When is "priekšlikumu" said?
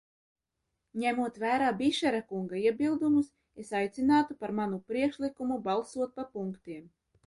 4.93-5.65